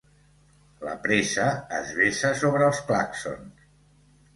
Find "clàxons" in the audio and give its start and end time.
2.91-3.75